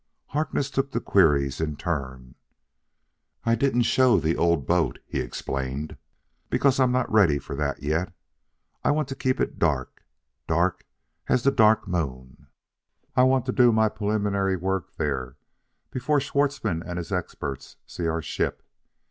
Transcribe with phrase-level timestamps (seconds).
[0.29, 2.33] Harkness took the queries in turn.
[3.45, 5.95] "I didn't show the old boat," he explained,
[6.49, 8.11] "because I'm not ready for that yet.
[8.83, 10.03] I want it kept dark
[10.47, 10.87] dark
[11.27, 12.47] as the Dark Moon.
[13.15, 15.37] I want to do my preliminary work there
[15.91, 18.63] before Schwartzmann and his experts see our ship.